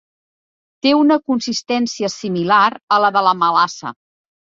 Té 0.85 0.93
una 0.99 1.17
consistència 1.31 2.09
similar 2.13 2.63
a 2.97 2.99
la 3.05 3.13
de 3.19 3.23
la 3.29 3.35
melassa. 3.43 3.93